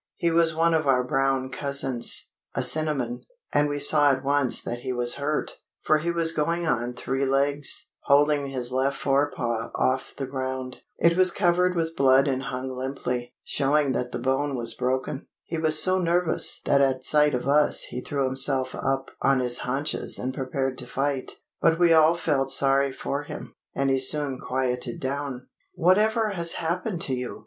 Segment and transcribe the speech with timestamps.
[0.15, 3.21] He was one of our brown cousins a cinnamon
[3.53, 7.23] and we saw at once that he was hurt, for he was going on three
[7.23, 10.77] legs, holding his left fore paw off the ground.
[10.97, 15.27] It was covered with blood and hung limply, showing that the bone was broken.
[15.43, 19.59] He was so nervous that at sight of us he threw himself up on his
[19.59, 24.39] haunches and prepared to fight; but we all felt sorry for him, and he soon
[24.39, 25.45] quieted down.
[25.75, 27.39] 'Whatever has happened to you?'